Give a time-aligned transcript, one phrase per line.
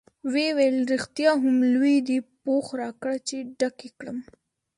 [0.31, 4.17] ویې ویل: رښتیا هم لوی دی، پوښ راکړه چې ډک یې کړم.